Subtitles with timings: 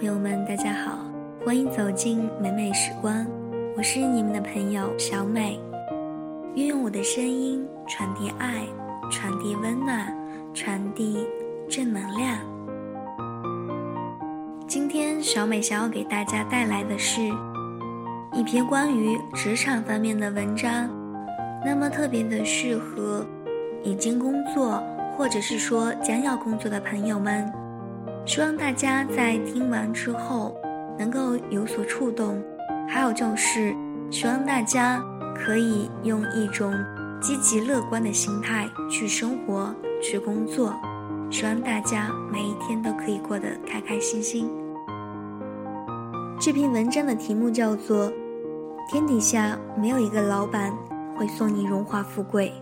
[0.00, 0.98] 朋友们，大家好，
[1.44, 3.26] 欢迎走进美美时光，
[3.76, 5.60] 我是你们的朋友小美。
[6.54, 8.64] 运用我的声音传递爱，
[9.10, 10.10] 传递温暖，
[10.54, 11.28] 传递
[11.68, 12.38] 正能量。
[14.66, 17.20] 今天小美想要给大家带来的是
[18.32, 20.88] 一篇关于职场方面的文章，
[21.62, 23.22] 那么特别的适合
[23.84, 24.82] 已经工作
[25.14, 27.52] 或者是说将要工作的朋友们。
[28.26, 30.56] 希望大家在听完之后
[30.98, 32.40] 能够有所触动，
[32.88, 33.74] 还有就是
[34.10, 35.02] 希望大家
[35.34, 36.72] 可以用一种
[37.20, 40.72] 积极乐观的心态去生活、去工作。
[41.30, 44.50] 希望大家每一天都可以过得开开心心。
[46.40, 48.06] 这篇文章的题目叫做
[48.90, 50.72] 《天底下没有一个老板
[51.16, 52.52] 会送你荣华富贵》。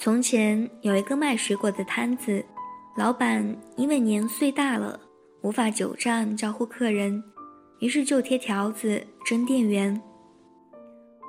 [0.00, 2.44] 从前有一个卖水果的摊子，
[2.96, 3.44] 老板
[3.76, 4.98] 因为年岁大了，
[5.42, 7.20] 无法久站招呼客人，
[7.80, 10.00] 于是就贴条子争店员。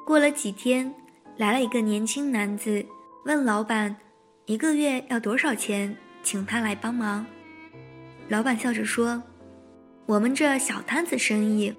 [0.06, 0.94] 过了几天，
[1.38, 2.86] 来了一个年轻男子，
[3.26, 3.96] 问老板
[4.46, 7.26] 一个月要多少钱，请他来帮忙。
[8.28, 9.22] 老板笑着说
[10.06, 11.74] ：“我们这小摊子生意，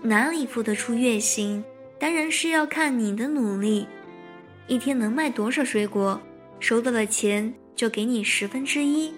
[0.00, 1.62] 哪里付得出月薪？
[1.98, 3.86] 当然是要看你的努力，
[4.66, 6.18] 一天能卖多少水果。”
[6.60, 9.14] 收到的钱就给你十分之一，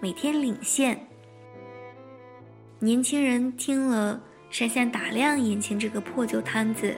[0.00, 0.98] 每天领现。
[2.78, 4.18] 年轻人听了，
[4.50, 6.94] 讪讪打量眼前这个破旧摊子，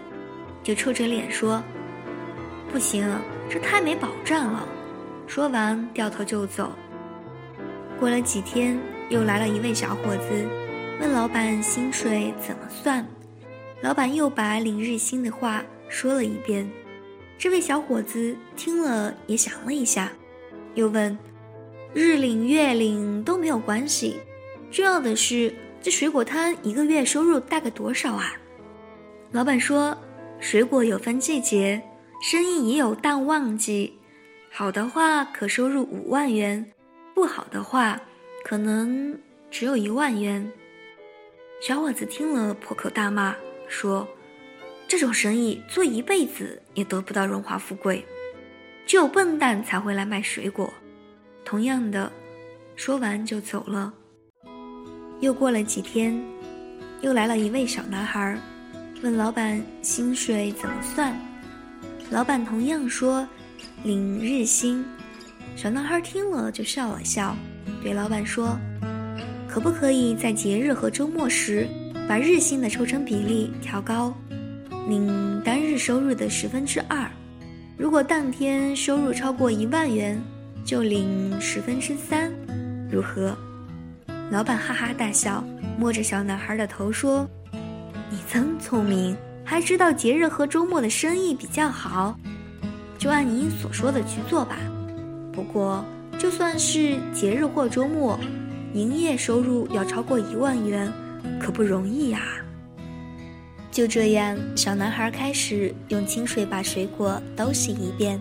[0.62, 1.60] 就臭着脸说
[2.70, 3.12] ：“不行，
[3.50, 4.68] 这太没保障了。”
[5.26, 6.72] 说完掉头就走。
[7.98, 8.78] 过了几天，
[9.10, 10.48] 又来了一位小伙子，
[11.00, 13.04] 问老板薪水怎么算。
[13.82, 16.70] 老板又把领日薪的话说了一遍。
[17.38, 20.10] 这位小伙子听了也想了一下，
[20.74, 21.16] 又问
[21.94, 24.16] ：“日领月领都没有关系，
[24.72, 28.32] 重要的是这水果摊一个月收入大概多少啊？”
[29.30, 29.96] 老板说
[30.40, 31.80] ：“水果有分季节，
[32.20, 33.96] 生意也有淡旺季，
[34.50, 36.72] 好的话可收入五万元，
[37.14, 38.00] 不好的话
[38.44, 39.16] 可能
[39.48, 40.50] 只有一万元。”
[41.62, 43.36] 小伙子听了破口大骂，
[43.68, 44.08] 说。
[44.88, 48.02] 这种生意做一辈子也得不到荣华富贵，
[48.86, 50.72] 只有笨蛋才会来卖水果。
[51.44, 52.10] 同样的，
[52.74, 53.92] 说完就走了。
[55.20, 56.18] 又过了几天，
[57.02, 58.38] 又来了一位小男孩，
[59.02, 61.14] 问老板薪水怎么算。
[62.10, 63.28] 老板同样说
[63.84, 64.82] 领日薪。
[65.54, 67.36] 小男孩听了就笑了笑，
[67.82, 68.58] 对老板说
[69.46, 71.68] ：“可不可以在节日和周末时
[72.08, 74.14] 把日薪的抽成比例调高？”
[74.88, 77.06] 领单日收入的十分之二，
[77.76, 80.18] 如果当天收入超过一万元，
[80.64, 82.32] 就领十分之三，
[82.90, 83.36] 如何？
[84.30, 85.44] 老板哈哈大笑，
[85.78, 87.28] 摸着小男孩的头说
[88.10, 92.18] ：“你真聪明，还知道节日和周末的生意比较好，
[92.96, 94.56] 就按你所说的去做吧。
[95.34, 95.84] 不过，
[96.18, 98.18] 就算是节日或周末，
[98.72, 100.90] 营业收入要超过一万元，
[101.38, 102.22] 可不容易呀。”
[103.78, 108.20] 就这样，小男孩开始用清水把水果都洗一遍，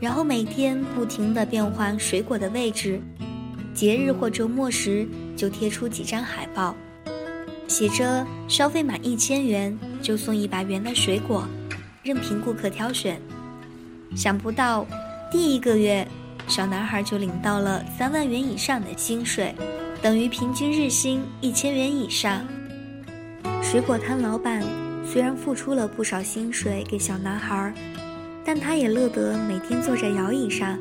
[0.00, 3.00] 然后每天不停地变换水果的位置。
[3.72, 5.06] 节日或周末时，
[5.36, 6.74] 就贴出几张海报，
[7.68, 11.46] 写着消费满一千元就送一百元的水果，
[12.02, 13.22] 任凭顾客挑选。
[14.16, 14.84] 想不到，
[15.30, 16.04] 第一个月，
[16.48, 19.54] 小男孩就领到了三万元以上的薪水，
[20.02, 22.44] 等于平均日薪一千元以上。
[23.72, 24.62] 水果摊老板
[25.02, 27.72] 虽然付出了不少薪水给小男孩，
[28.44, 30.78] 但他也乐得每天坐在摇椅上，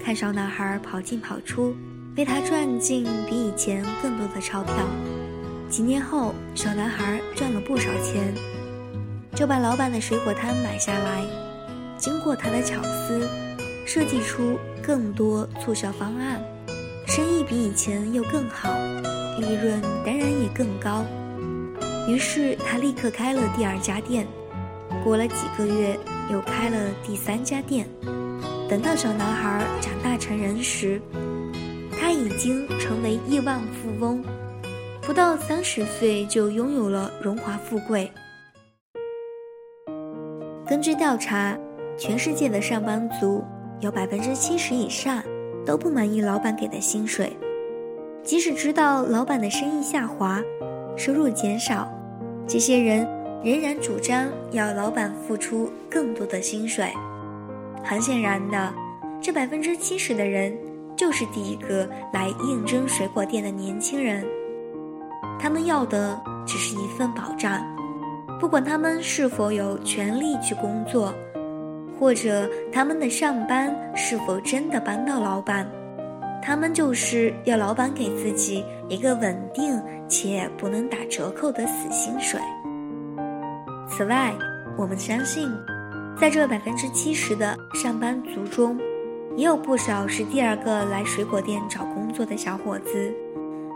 [0.00, 1.74] 看小男孩跑进跑出，
[2.16, 4.72] 为他赚进比以前更多的钞票。
[5.68, 8.32] 几年后，小男孩赚了不少钱，
[9.34, 11.24] 就把老板的水果摊买下来。
[11.96, 13.28] 经过他的巧思，
[13.84, 16.40] 设计出更多促销方案，
[17.04, 18.72] 生意比以前又更好，
[19.40, 21.04] 利润当然也更高。
[22.08, 24.26] 于是他立刻开了第二家店，
[25.04, 25.94] 过了几个月
[26.32, 27.86] 又开了第三家店。
[28.66, 30.98] 等到小男孩长大成人时，
[31.92, 34.24] 他已经成为亿万富翁，
[35.02, 38.10] 不到三十岁就拥有了荣华富贵。
[40.66, 41.58] 根据调查，
[41.98, 43.44] 全世界的上班族
[43.80, 45.22] 有百分之七十以上
[45.66, 47.36] 都不满意老板给的薪水，
[48.22, 50.42] 即使知道老板的生意下滑，
[50.96, 51.86] 收入减少。
[52.48, 53.06] 这些人
[53.44, 56.90] 仍然主张要老板付出更多的薪水。
[57.84, 58.74] 很显然的，
[59.20, 60.56] 这百分之七十的人
[60.96, 64.24] 就是第一个来应征水果店的年轻人。
[65.38, 67.62] 他们要的只是一份保障，
[68.40, 71.12] 不管他们是否有权利去工作，
[72.00, 75.70] 或者他们的上班是否真的帮到老板，
[76.42, 82.40] 他们就是要老板给自己一个稳定且不能打折扣的死薪水。
[83.88, 84.34] 此外，
[84.76, 85.50] 我们相信。
[86.20, 88.76] 在这百分之七十的上班族中，
[89.36, 93.14] 也有不少是第二个来水果店找工作的小伙子。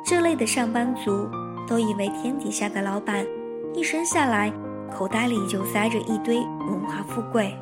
[0.04, 1.28] 这类的上班族
[1.68, 3.24] 都以为天底下的老板
[3.72, 4.52] 一生下来
[4.90, 6.38] 口袋里就塞着一堆
[6.68, 7.54] 荣华富贵，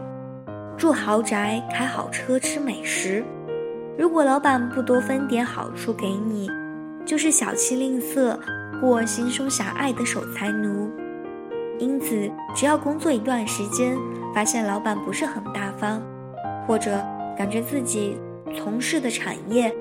[0.79, 3.23] 住豪宅、开好车、吃美食。
[3.99, 6.49] 如果老板不多分点好处给你，
[7.05, 8.39] 就是小气吝啬
[8.81, 10.91] 或心胸狭隘的守财奴。
[11.79, 13.97] 因此，只要工作一段时间，
[14.35, 16.03] 发现老板不是很大方，
[16.67, 17.03] 或者
[17.37, 18.19] 感觉自己
[18.57, 19.75] 从事的产业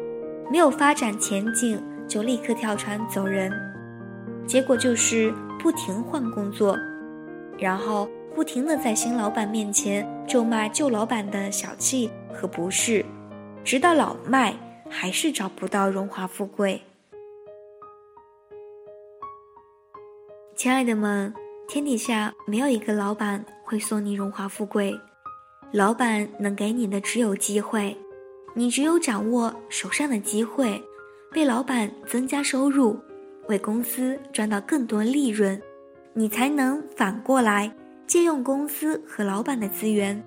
[0.50, 3.52] 没有发展前景，就立刻跳船走人。
[4.46, 6.78] 结果就是不停换工作，
[7.58, 13.06] 然后不停的在新老板面前咒骂旧老板的小气和不是，
[13.64, 14.56] 直到老迈
[14.90, 16.82] 还是找不到荣华富贵。
[20.56, 21.34] 亲爱的们。
[21.72, 25.00] 天底下没有一个老板会送你荣华富贵，
[25.72, 27.96] 老板能给你的只有机会，
[28.56, 30.82] 你只有掌握手上的机会，
[31.36, 33.00] 为老板增加收入，
[33.50, 35.62] 为公司赚到更多利润，
[36.14, 37.72] 你才能反过来
[38.08, 40.20] 借用公司和老板的资源，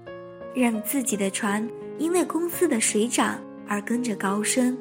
[0.55, 1.69] 让自己的船
[2.03, 3.39] 因为公司的水涨
[3.69, 4.77] 而跟着高升。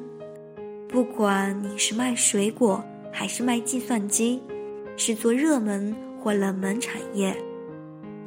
[0.88, 4.42] 不管你是卖水果还是卖计算机，
[4.96, 5.94] 是做热门。
[6.22, 7.36] 或冷门产业，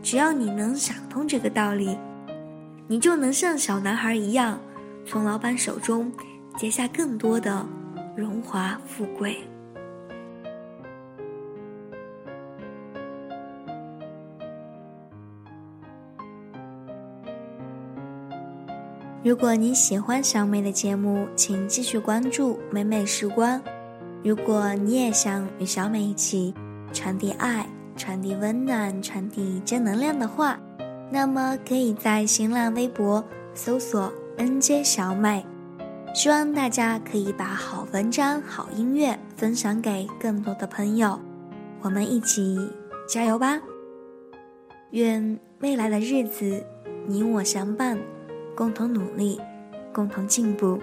[0.04, 1.98] 只要你能想通这个道理，
[2.90, 4.60] 你就能像小男孩一样，
[5.06, 6.12] 从老板手中
[6.58, 7.66] 接下更多的
[8.14, 9.38] 荣华富贵。
[19.26, 23.60] 如果你喜欢小美的节目，请继续关注美美时光。
[24.24, 26.54] 如果你也想与小美一起
[26.94, 27.68] 传递爱。
[27.98, 30.60] 传递温暖、传递正能量的话，
[31.10, 33.24] 那么可以在新浪微博
[33.54, 35.44] 搜索 “nj 小美”。
[36.14, 41.18] 希望大家可以把好文章、好音乐分享给更多的朋友，
[41.82, 42.70] 我们一起
[43.08, 43.60] 加油吧！
[44.92, 46.62] 愿未来的日子
[47.08, 47.98] 你我相伴，
[48.56, 49.40] 共同努力，
[49.94, 50.80] 共同进步。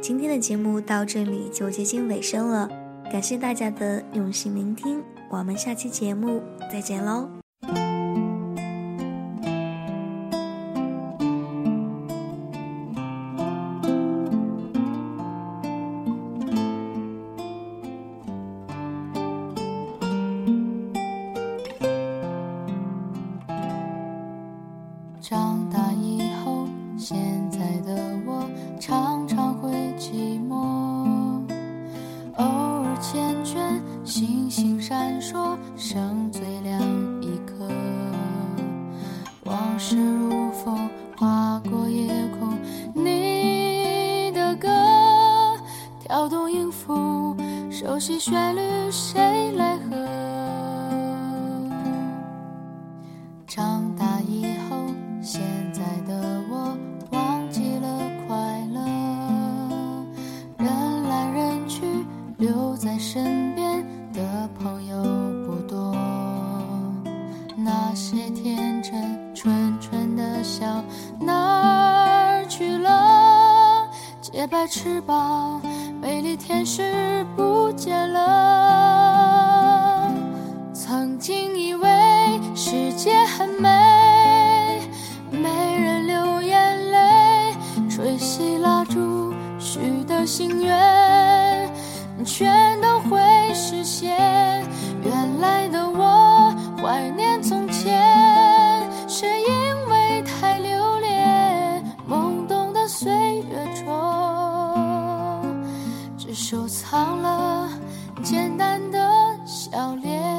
[0.00, 2.68] 今天的节目到这里就接近尾声了，
[3.10, 5.02] 感谢大家的用心聆听。
[5.30, 7.41] 我们下期节目再见喽。
[62.82, 63.80] 在身边
[64.12, 64.96] 的朋友
[65.46, 65.94] 不多。
[67.56, 70.82] 那些天真纯纯的笑
[71.20, 73.88] 哪儿去了？
[74.20, 75.11] 洁白翅膀。
[106.42, 107.70] 收藏了
[108.20, 108.98] 简单的
[109.46, 110.31] 笑脸。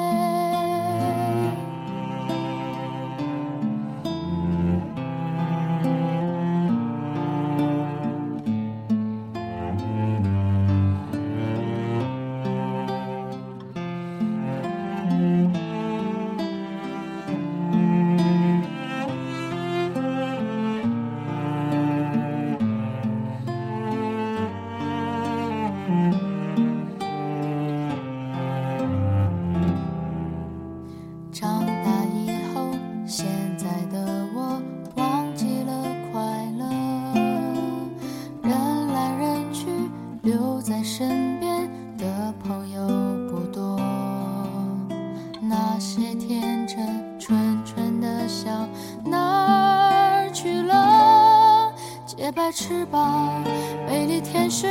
[52.56, 53.44] 翅膀
[53.88, 54.68] 美丽天使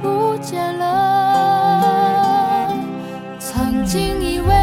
[0.00, 2.68] 不见了。
[3.40, 4.54] 曾经以为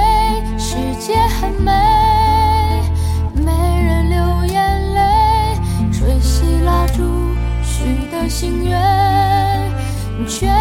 [0.58, 1.72] 世界很美
[3.36, 3.52] 没
[3.84, 5.02] 人流眼泪
[5.92, 7.04] 吹熄蜡烛
[7.62, 8.80] 许的心愿
[10.26, 10.61] 全